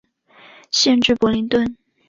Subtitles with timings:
[0.71, 1.77] 县治伯灵顿。